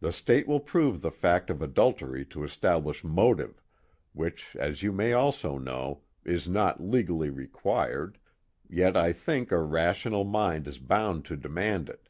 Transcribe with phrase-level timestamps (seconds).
[0.00, 3.62] The State will prove the fact of adultery to establish motive
[4.12, 8.18] which, as you may also know, is not legally required,
[8.68, 12.08] yet I think a rational mind is bound to demand it.